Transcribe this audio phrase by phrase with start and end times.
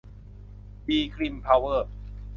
[0.85, 1.89] บี กริม เพาเวอร์